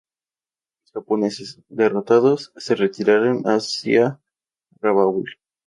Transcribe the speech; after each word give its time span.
Los 0.79 0.93
japoneses, 0.93 1.61
derrotados, 1.69 2.51
se 2.55 2.73
retiraron 2.73 3.43
hacia 3.43 4.19
Rabaul. 4.79 5.37